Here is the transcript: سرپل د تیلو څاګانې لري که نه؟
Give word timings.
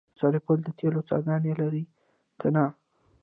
سرپل 0.19 0.57
د 0.63 0.67
تیلو 0.79 1.01
څاګانې 1.09 1.53
لري 1.61 1.83
که 2.39 2.47
نه؟ 2.55 2.65